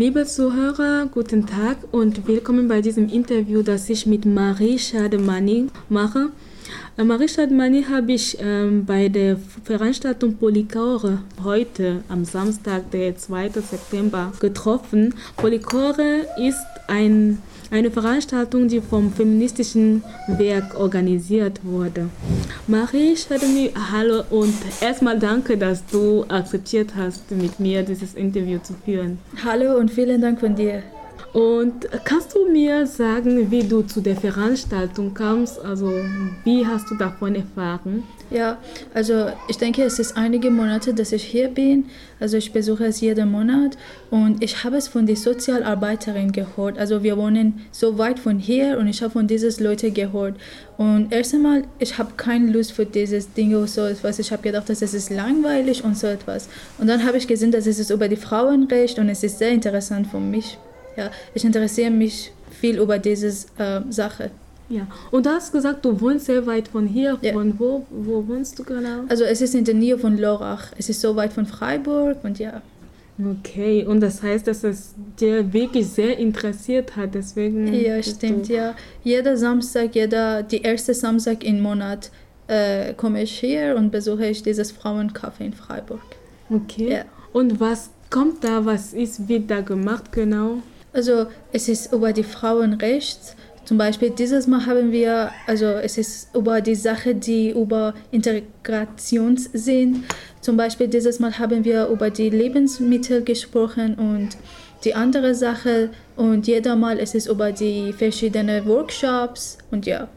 Liebe 0.00 0.24
Zuhörer, 0.24 1.10
guten 1.12 1.44
Tag 1.44 1.76
und 1.92 2.26
willkommen 2.26 2.68
bei 2.68 2.80
diesem 2.80 3.10
Interview, 3.10 3.60
das 3.60 3.90
ich 3.90 4.06
mit 4.06 4.24
Marie 4.24 4.78
Schademani 4.78 5.66
mache. 5.90 6.30
Äh, 6.96 7.04
Marie 7.04 7.28
Schademani 7.28 7.82
habe 7.82 8.12
ich 8.12 8.38
ähm, 8.40 8.86
bei 8.86 9.10
der 9.10 9.36
Veranstaltung 9.62 10.36
Polycore 10.36 11.18
heute 11.44 12.02
am 12.08 12.24
Samstag, 12.24 12.90
der 12.92 13.14
2. 13.14 13.50
September, 13.50 14.32
getroffen. 14.40 15.12
Polycore 15.36 16.24
ist 16.38 16.64
ein 16.88 17.36
eine 17.70 17.90
Veranstaltung, 17.90 18.68
die 18.68 18.80
vom 18.80 19.12
feministischen 19.12 20.02
Werk 20.26 20.78
organisiert 20.78 21.60
wurde. 21.62 22.08
Marie 22.70 23.16
Schademi, 23.16 23.72
hallo 23.90 24.22
und 24.30 24.54
erstmal 24.80 25.18
danke, 25.18 25.58
dass 25.58 25.84
du 25.86 26.24
akzeptiert 26.28 26.92
hast, 26.94 27.28
mit 27.32 27.58
mir 27.58 27.82
dieses 27.82 28.14
Interview 28.14 28.60
zu 28.60 28.74
führen. 28.84 29.18
Hallo 29.44 29.76
und 29.76 29.90
vielen 29.90 30.22
Dank 30.22 30.38
von 30.38 30.54
dir. 30.54 30.84
Und 31.32 31.88
kannst 32.04 32.34
du 32.34 32.50
mir 32.50 32.86
sagen, 32.88 33.50
wie 33.52 33.62
du 33.62 33.82
zu 33.82 34.00
der 34.00 34.16
Veranstaltung 34.16 35.14
kamst? 35.14 35.60
Also 35.64 35.92
wie 36.42 36.66
hast 36.66 36.90
du 36.90 36.96
davon 36.96 37.36
erfahren? 37.36 38.02
Ja, 38.30 38.58
also 38.94 39.26
ich 39.48 39.56
denke, 39.56 39.82
es 39.82 40.00
ist 40.00 40.16
einige 40.16 40.50
Monate, 40.50 40.92
dass 40.92 41.12
ich 41.12 41.22
hier 41.22 41.48
bin. 41.48 41.86
Also 42.18 42.36
ich 42.36 42.52
besuche 42.52 42.84
es 42.84 43.00
jeden 43.00 43.30
Monat 43.30 43.76
und 44.10 44.42
ich 44.42 44.64
habe 44.64 44.76
es 44.76 44.88
von 44.88 45.06
der 45.06 45.16
Sozialarbeiterin 45.16 46.32
gehört. 46.32 46.78
Also 46.78 47.02
wir 47.04 47.16
wohnen 47.16 47.60
so 47.70 47.96
weit 47.96 48.18
von 48.18 48.38
hier 48.38 48.78
und 48.78 48.88
ich 48.88 49.00
habe 49.00 49.12
von 49.12 49.28
diesen 49.28 49.64
Leuten 49.64 49.94
gehört. 49.94 50.34
Und 50.78 51.12
erst 51.12 51.34
einmal, 51.34 51.62
ich 51.78 51.96
habe 51.98 52.12
keine 52.16 52.50
Lust 52.50 52.72
für 52.72 52.86
dieses 52.86 53.32
Ding 53.32 53.54
oder 53.54 53.68
so 53.68 53.82
etwas. 53.82 54.18
Ich 54.18 54.32
habe 54.32 54.42
gedacht, 54.42 54.68
dass 54.68 54.82
es 54.82 54.94
ist 54.94 55.10
langweilig 55.10 55.84
und 55.84 55.96
so 55.96 56.08
etwas. 56.08 56.48
Und 56.78 56.88
dann 56.88 57.04
habe 57.04 57.18
ich 57.18 57.28
gesehen, 57.28 57.52
dass 57.52 57.66
es 57.66 57.90
über 57.90 58.08
die 58.08 58.16
Frauenrecht 58.16 58.98
und 58.98 59.08
es 59.08 59.22
ist 59.22 59.38
sehr 59.38 59.50
interessant 59.50 60.08
für 60.08 60.20
mich 60.20 60.58
ja, 60.96 61.10
ich 61.34 61.44
interessiere 61.44 61.90
mich 61.90 62.32
viel 62.50 62.78
über 62.78 62.98
diese 62.98 63.28
äh, 63.58 63.80
Sache. 63.90 64.30
Ja, 64.68 64.86
und 65.10 65.26
du 65.26 65.30
hast 65.30 65.50
gesagt, 65.50 65.84
du 65.84 66.00
wohnst 66.00 66.26
sehr 66.26 66.46
weit 66.46 66.68
von 66.68 66.86
hier. 66.86 67.18
Ja. 67.22 67.32
Von 67.32 67.58
wo, 67.58 67.84
wo 67.90 68.26
wohnst 68.28 68.56
du 68.58 68.62
genau? 68.62 69.00
Also 69.08 69.24
es 69.24 69.40
ist 69.40 69.54
in 69.54 69.64
der 69.64 69.74
Nähe 69.74 69.98
von 69.98 70.16
Lorach. 70.16 70.72
Es 70.78 70.88
ist 70.88 71.00
so 71.00 71.16
weit 71.16 71.32
von 71.32 71.44
Freiburg 71.44 72.18
und 72.22 72.38
ja. 72.38 72.62
Okay, 73.18 73.84
und 73.84 74.00
das 74.00 74.22
heißt, 74.22 74.46
dass 74.46 74.64
es 74.64 74.94
dir 75.18 75.52
wirklich 75.52 75.88
sehr 75.88 76.16
interessiert 76.16 76.96
hat, 76.96 77.14
deswegen... 77.14 77.74
Ja, 77.74 78.02
stimmt, 78.02 78.48
ja. 78.48 78.74
Jeder 79.04 79.36
Samstag, 79.36 79.94
jeder, 79.94 80.42
die 80.42 80.62
erste 80.62 80.94
Samstag 80.94 81.44
im 81.44 81.60
Monat 81.60 82.10
äh, 82.46 82.94
komme 82.94 83.22
ich 83.22 83.38
hier 83.38 83.76
und 83.76 83.90
besuche 83.90 84.26
ich 84.26 84.42
dieses 84.42 84.72
Frauencafé 84.72 85.40
in 85.40 85.52
Freiburg. 85.52 86.00
Okay, 86.48 86.92
ja. 86.92 87.04
und 87.32 87.60
was 87.60 87.90
kommt 88.08 88.42
da, 88.42 88.64
was 88.64 88.92
ist, 88.92 89.28
wird 89.28 89.50
da 89.50 89.60
gemacht 89.60 90.12
genau? 90.12 90.62
Also 90.92 91.26
es 91.52 91.68
ist 91.68 91.92
über 91.92 92.12
die 92.12 92.24
Frauenrechte. 92.24 93.34
Zum 93.64 93.78
Beispiel 93.78 94.10
dieses 94.10 94.46
Mal 94.46 94.66
haben 94.66 94.90
wir, 94.90 95.30
also 95.46 95.66
es 95.66 95.96
ist 95.96 96.34
über 96.34 96.60
die 96.60 96.74
Sache, 96.74 97.14
die 97.14 97.50
über 97.50 97.94
Integration 98.10 99.36
sind. 99.36 100.04
Zum 100.40 100.56
Beispiel 100.56 100.88
dieses 100.88 101.20
Mal 101.20 101.38
haben 101.38 101.64
wir 101.64 101.86
über 101.86 102.10
die 102.10 102.30
Lebensmittel 102.30 103.22
gesprochen 103.22 103.94
und 103.94 104.36
die 104.84 104.94
andere 104.94 105.34
Sache 105.34 105.90
und 106.16 106.46
jeder 106.46 106.74
Mal 106.74 106.98
ist 106.98 107.14
es 107.14 107.26
über 107.26 107.52
die 107.52 107.92
verschiedenen 107.92 108.66
Workshops 108.66 109.58
und 109.70 109.86
ja, 109.86 110.08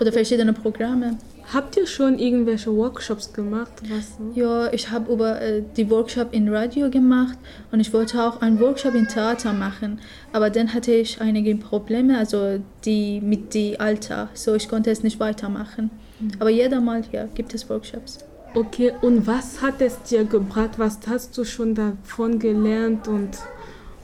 oder 0.00 0.12
verschiedene 0.12 0.52
Programme. 0.52 1.18
Habt 1.52 1.76
ihr 1.76 1.86
schon 1.86 2.18
irgendwelche 2.18 2.74
Workshops 2.74 3.32
gemacht? 3.32 3.72
Was? 3.88 4.18
Ja, 4.34 4.72
ich 4.72 4.90
habe 4.90 5.12
über 5.12 5.40
äh, 5.40 5.62
die 5.76 5.88
Workshop 5.90 6.32
in 6.32 6.48
Radio 6.48 6.90
gemacht 6.90 7.38
und 7.70 7.80
ich 7.80 7.92
wollte 7.92 8.22
auch 8.22 8.40
einen 8.40 8.58
Workshop 8.60 8.94
in 8.94 9.06
Theater 9.06 9.52
machen, 9.52 10.00
aber 10.32 10.50
dann 10.50 10.72
hatte 10.72 10.92
ich 10.92 11.20
einige 11.20 11.54
Probleme, 11.56 12.18
also 12.18 12.60
die 12.84 13.20
mit 13.20 13.54
dem 13.54 13.80
Alter, 13.80 14.30
so 14.34 14.54
ich 14.54 14.68
konnte 14.68 14.90
es 14.90 15.02
nicht 15.02 15.20
weitermachen. 15.20 15.90
Mhm. 16.20 16.32
Aber 16.38 16.50
jeder 16.50 16.80
Mal 16.80 17.02
ja, 17.12 17.26
gibt 17.34 17.54
es 17.54 17.68
Workshops. 17.68 18.18
Okay, 18.54 18.92
und 19.02 19.26
was 19.26 19.62
hat 19.62 19.80
es 19.80 20.00
dir 20.02 20.24
gebracht? 20.24 20.78
Was 20.78 21.00
hast 21.08 21.36
du 21.36 21.44
schon 21.44 21.74
davon 21.74 22.38
gelernt 22.38 23.08
und 23.08 23.30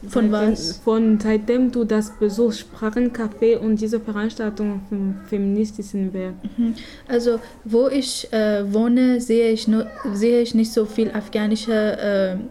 von 0.09 0.33
was? 0.33 0.79
Von 0.79 1.21
seitdem 1.21 1.71
du 1.71 1.85
das 1.85 2.11
besuchst, 2.19 2.65
Sprachencafé 2.67 3.59
und 3.59 3.81
diese 3.81 4.01
Veranstaltung 4.01 4.81
vom 4.89 5.17
feministischen 5.29 6.13
Werk. 6.15 6.35
Mhm. 6.57 6.75
Also 7.07 7.39
wo 7.65 7.89
ich 7.89 8.33
äh, 8.33 8.73
wohne, 8.73 9.21
sehe 9.21 9.51
ich, 9.51 9.69
nur, 9.69 9.87
sehe 10.13 10.41
ich 10.41 10.55
nicht 10.55 10.73
so 10.73 10.87
viel 10.87 11.11
afghanische 11.11 11.73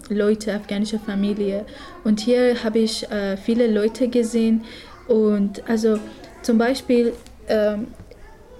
äh, 0.09 0.13
Leute, 0.13 0.53
afghanische 0.53 0.99
Familie. 0.99 1.65
Und 2.03 2.19
hier 2.19 2.63
habe 2.63 2.79
ich 2.79 3.09
äh, 3.09 3.37
viele 3.37 3.67
Leute 3.67 4.07
gesehen. 4.07 4.63
Und 5.07 5.67
also 5.67 5.97
zum 6.43 6.57
Beispiel 6.57 7.13
ähm, 7.47 7.87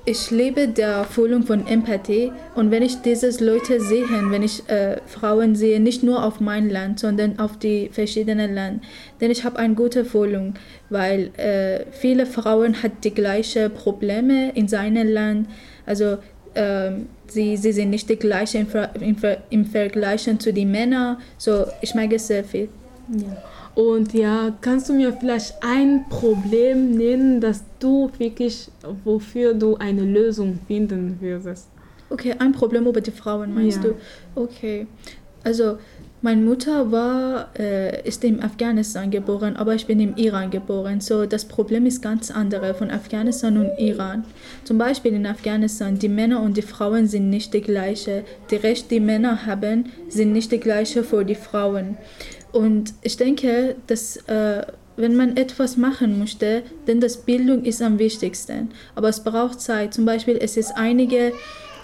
ich 0.10 0.32
lebe 0.32 0.68
der 0.68 1.04
Fühlung 1.04 1.44
von 1.44 1.68
Empathie. 1.68 2.32
Und 2.56 2.72
wenn 2.72 2.82
ich 2.82 3.02
diese 3.02 3.30
Leute 3.44 3.80
sehe, 3.80 4.06
wenn 4.10 4.42
ich 4.42 4.68
äh, 4.68 4.98
Frauen 5.06 5.56
sehe, 5.56 5.80
nicht 5.80 6.02
nur 6.02 6.26
auf 6.26 6.40
mein 6.40 6.70
Land, 6.70 7.00
sondern 7.00 7.38
auf 7.38 7.60
die 7.60 7.90
verschiedenen 7.92 8.56
Länder, 8.56 8.82
denn 9.22 9.30
ich 9.30 9.44
habe 9.44 9.60
eine 9.60 9.76
gute 9.76 10.06
Fühlung, 10.06 10.56
weil 10.90 11.30
äh, 11.38 11.86
viele 11.92 12.26
Frauen 12.26 12.82
haben 12.82 12.94
die 13.04 13.14
gleichen 13.14 13.72
Probleme 13.72 14.52
in 14.56 14.68
seinem 14.68 15.08
Land, 15.08 15.48
also 15.86 16.18
äh, 16.56 16.92
sie, 17.28 17.56
sie 17.58 17.72
sind 17.72 17.92
nicht 17.92 18.10
die 18.10 18.18
gleichen 18.18 18.68
im, 19.00 19.02
im, 19.02 19.16
im 19.52 19.66
Vergleich 19.66 20.28
zu 20.40 20.52
den 20.52 20.72
Männern, 20.72 21.18
so 21.38 21.66
ich 21.82 21.94
mag 21.94 22.12
es 22.12 22.28
sehr 22.28 22.44
viel. 22.44 22.70
Ja. 23.12 23.38
Und 23.76 24.14
ja, 24.14 24.52
kannst 24.62 24.90
du 24.90 24.94
mir 24.94 25.14
vielleicht 25.14 25.56
ein 25.62 26.06
Problem 26.10 26.92
nennen, 26.92 27.40
das 27.40 27.64
du 27.80 28.12
wirklich, 28.18 28.70
wofür 29.04 29.54
du 29.54 29.78
eine 29.78 30.04
Lösung 30.04 30.60
finden 30.68 31.18
würdest? 31.20 31.68
Okay, 32.10 32.36
ein 32.38 32.52
Problem 32.52 32.88
über 32.88 33.02
die 33.02 33.12
Frauen 33.12 33.54
meinst 33.54 33.84
ja. 33.84 33.92
du? 33.92 33.96
Okay, 34.36 34.88
also 35.44 35.78
meine 36.22 36.42
Mutter 36.42 36.92
war, 36.92 37.50
äh, 37.58 38.08
ist 38.08 38.24
in 38.24 38.42
Afghanistan 38.42 39.10
geboren, 39.10 39.56
aber 39.56 39.76
ich 39.76 39.86
bin 39.86 40.00
im 40.00 40.16
Iran 40.18 40.52
geboren. 40.52 41.00
So 41.00 41.26
das 41.26 41.46
Problem 41.46 41.86
ist 41.86 42.02
ganz 42.02 42.30
andere 42.30 42.74
von 42.74 42.92
Afghanistan 42.92 43.58
und 43.58 43.72
Iran. 43.78 44.26
Zum 44.64 44.78
Beispiel 44.78 45.14
in 45.14 45.26
Afghanistan, 45.26 45.98
die 45.98 46.10
Männer 46.10 46.42
und 46.42 46.58
die 46.58 46.62
Frauen 46.62 47.08
sind 47.08 47.30
nicht 47.30 47.54
die 47.54 47.62
gleiche. 47.62 48.24
Die 48.52 48.58
Rechte, 48.58 48.90
die 48.90 49.00
Männer 49.00 49.46
haben, 49.46 49.92
sind 50.10 50.34
nicht 50.34 50.52
die 50.52 50.60
gleiche 50.60 51.04
für 51.04 51.24
die 51.24 51.36
Frauen. 51.36 51.98
Und 52.52 52.94
ich 53.02 53.16
denke, 53.16 53.76
dass 53.88 54.18
äh, 54.28 54.64
wenn 55.00 55.16
man 55.16 55.38
etwas 55.38 55.78
machen 55.78 56.20
möchte, 56.20 56.64
denn 56.88 57.00
das 57.00 57.18
Bildung 57.18 57.64
ist 57.64 57.82
am 57.82 58.00
wichtigsten. 58.00 58.72
Aber 58.96 59.08
es 59.08 59.24
braucht 59.24 59.62
Zeit. 59.62 59.94
Zum 59.94 60.06
Beispiel, 60.06 60.38
es 60.42 60.58
ist 60.58 60.74
einige, 60.76 61.32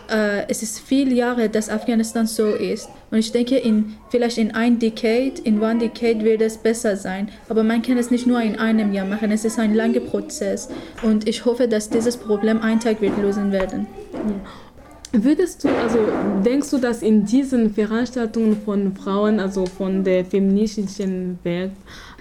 äh, 0.09 0.47
es 0.47 0.63
ist 0.63 0.79
viele 0.79 1.13
Jahre, 1.13 1.49
dass 1.49 1.69
Afghanistan 1.69 2.27
so 2.27 2.49
ist. 2.49 2.89
Und 3.11 3.19
ich 3.19 3.31
denke, 3.31 3.57
in, 3.57 3.95
vielleicht 4.09 4.37
in 4.37 4.51
ein 4.55 4.79
Decade, 4.79 5.33
in 5.43 5.61
one 5.61 5.77
Decade 5.77 6.23
wird 6.23 6.41
es 6.41 6.57
besser 6.57 6.97
sein. 6.97 7.29
Aber 7.49 7.63
man 7.63 7.81
kann 7.81 7.97
es 7.97 8.11
nicht 8.11 8.27
nur 8.27 8.41
in 8.41 8.57
einem 8.57 8.93
Jahr 8.93 9.05
machen. 9.05 9.31
Es 9.31 9.45
ist 9.45 9.59
ein 9.59 9.73
langer 9.73 10.01
Prozess. 10.01 10.69
Und 11.03 11.27
ich 11.27 11.45
hoffe, 11.45 11.67
dass 11.67 11.89
dieses 11.89 12.17
Problem 12.17 12.61
ein 12.61 12.79
Tag 12.79 13.01
wird 13.01 13.17
lösen 13.17 13.51
werden. 13.51 13.87
Würdest 15.11 15.63
du, 15.63 15.69
also 15.69 15.99
denkst 16.43 16.71
du, 16.71 16.77
dass 16.77 17.01
in 17.01 17.25
diesen 17.25 17.73
Veranstaltungen 17.73 18.57
von 18.65 18.95
Frauen, 18.95 19.39
also 19.39 19.65
von 19.65 20.03
der 20.03 20.25
feministischen 20.25 21.39
Welt, 21.43 21.71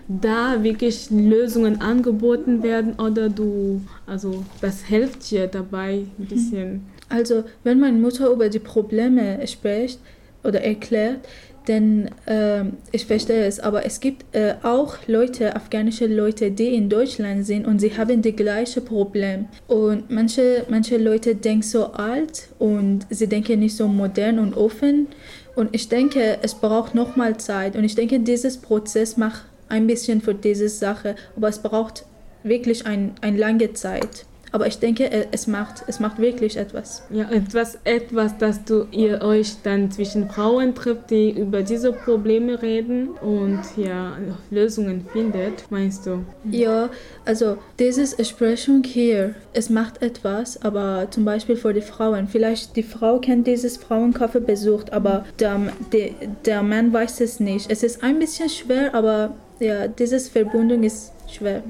da 0.07 0.63
wirklich 0.63 1.11
Lösungen 1.11 1.81
angeboten 1.81 2.63
werden 2.63 2.95
oder 2.95 3.29
du, 3.29 3.81
also 4.07 4.45
das 4.61 4.83
hilft 4.83 5.31
dir 5.31 5.47
dabei 5.47 6.05
ein 6.19 6.27
bisschen? 6.27 6.83
Also 7.09 7.45
wenn 7.63 7.81
meine 7.81 7.99
Mutter 7.99 8.31
über 8.31 8.49
die 8.49 8.59
Probleme 8.59 9.47
spricht 9.47 10.01
oder 10.43 10.61
erklärt, 10.63 11.21
denn 11.67 12.11
äh, 12.27 12.65
ich 12.93 13.07
verstehe 13.07 13.47
es, 13.47 13.59
aber 13.59 13.87
es 13.87 14.01
gibt 14.01 14.25
äh, 14.37 14.55
auch 14.63 14.97
Leute, 15.07 15.57
afghanische 15.57 16.07
Leute, 16.07 16.51
die 16.51 16.75
in 16.75 16.91
Deutschland 16.91 17.47
sind 17.47 17.67
und 17.67 17.79
sie 17.79 17.97
haben 17.97 18.21
die 18.21 18.37
gleiche 18.37 18.83
Problem. 18.83 19.47
Und 19.67 20.11
manche, 20.11 20.67
manche 20.69 20.99
Leute 20.99 21.35
denken 21.35 21.63
so 21.63 21.87
alt 21.93 22.49
und 22.59 23.07
sie 23.09 23.29
denken 23.29 23.61
nicht 23.61 23.77
so 23.77 23.89
modern 23.89 24.39
und 24.39 24.55
offen. 24.55 25.09
Und 25.57 25.75
ich 25.75 25.89
denke, 25.89 26.39
es 26.43 26.55
braucht 26.55 26.95
nochmal 26.95 27.39
Zeit. 27.39 27.77
Und 27.77 27.85
ich 27.85 27.95
denke, 27.95 28.21
dieses 28.21 28.59
Prozess 28.59 29.17
macht 29.17 29.45
ein 29.69 29.87
bisschen 29.87 30.21
für 30.21 30.35
diese 30.35 30.69
Sache, 30.69 31.15
aber 31.37 31.49
es 31.49 31.61
braucht 31.61 32.05
wirklich 32.43 32.85
ein, 32.87 33.13
eine 33.23 33.39
lange 33.39 33.73
Zeit. 33.73 34.27
Aber 34.55 34.69
ich 34.69 34.79
denke, 34.79 35.11
es 35.33 35.49
macht, 35.49 35.83
es 35.89 35.99
macht 35.99 36.21
wirklich 36.21 36.57
etwas. 36.57 37.03
Ja, 37.11 37.29
etwas, 37.29 37.77
etwas, 37.83 38.39
dass 38.39 38.63
du 38.63 38.87
ihr 38.93 39.21
euch 39.21 39.57
dann 39.65 39.91
zwischen 39.91 40.31
Frauen 40.31 40.77
trifft, 40.77 41.11
die 41.11 41.33
über 41.33 41.63
diese 41.63 41.93
Probleme 41.93 42.63
reden 42.63 43.09
und 43.21 43.63
ja 43.77 44.17
Lösungen 44.53 45.09
findet, 45.13 45.65
meinst 45.71 46.07
du? 46.07 46.25
Ja, 46.49 46.89
also 47.25 47.59
diese 47.81 48.03
Expression 48.17 48.85
hier, 48.85 49.35
es 49.55 49.71
macht 49.71 50.01
etwas, 50.03 50.63
aber 50.63 51.09
zum 51.11 51.25
Beispiel 51.25 51.57
für 51.57 51.75
die 51.75 51.83
Frauen, 51.83 52.29
vielleicht 52.29 52.77
die 52.77 52.85
Frau 52.85 53.19
kennt 53.19 53.49
dieses 53.49 53.77
Frauenkaffe 53.77 54.41
besucht, 54.41 54.93
aber 54.93 55.25
der, 55.41 55.61
der, 55.93 56.11
der 56.45 56.63
Mann 56.63 56.93
weiß 56.93 57.21
es 57.23 57.41
nicht. 57.41 57.69
Es 57.73 57.83
ist 57.83 58.05
ein 58.05 58.21
bisschen 58.21 58.49
schwer, 58.49 58.95
aber 58.95 59.35
ja, 59.59 59.89
diese 59.89 60.21
Verbindung 60.21 60.85
ist 60.85 61.14
schwer. 61.31 61.63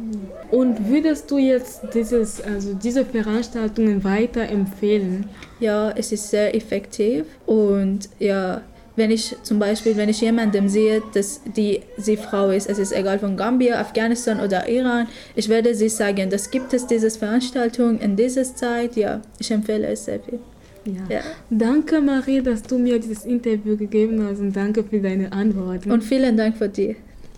Und 0.51 0.89
würdest 0.89 1.31
du 1.31 1.39
jetzt 1.39 1.83
dieses, 1.95 2.41
also 2.41 2.75
diese 2.75 3.05
Veranstaltungen 3.05 4.03
weiterempfehlen? 4.05 5.29
Ja, 5.61 5.91
es 5.91 6.13
ist 6.13 6.31
sehr 6.31 6.55
effektiv 6.55 7.25
und 7.47 8.09
ja, 8.19 8.63
wenn 8.97 9.11
ich 9.11 9.37
zum 9.43 9.59
Beispiel, 9.59 9.97
wenn 9.97 10.09
ich 10.09 10.21
jemandem 10.21 10.69
sehe, 10.69 11.03
dass 11.15 11.41
die 11.57 11.81
sie 11.97 12.17
Frau 12.17 12.51
ist, 12.51 12.69
es 12.69 12.79
ist 12.79 12.93
egal 12.93 13.19
von 13.19 13.37
Gambia, 13.37 13.81
Afghanistan 13.81 14.41
oder 14.41 14.69
Iran, 14.69 15.09
ich 15.35 15.49
werde 15.49 15.75
sie 15.75 15.89
sagen, 15.89 16.31
das 16.31 16.51
gibt 16.51 16.73
es 16.73 16.87
diese 16.87 17.11
Veranstaltung 17.11 17.99
in 17.99 18.15
dieser 18.17 18.45
Zeit, 18.45 18.97
ja, 18.97 19.21
ich 19.39 19.51
empfehle 19.51 19.89
es 19.89 20.05
sehr 20.05 20.21
viel. 20.21 20.39
Ja. 20.85 21.17
ja. 21.17 21.21
Danke, 21.51 22.01
Marie, 22.01 22.43
dass 22.43 22.63
du 22.63 22.79
mir 22.79 22.99
dieses 22.99 23.25
Interview 23.25 23.77
gegeben 23.77 24.25
hast 24.25 24.39
und 24.39 24.55
danke 24.55 24.85
für 24.85 25.01
deine 25.01 25.33
Antworten. 25.33 25.91
Und 25.91 26.05
vielen 26.05 26.37
Dank 26.37 26.57
für 26.57 26.69
dir. 26.69 26.95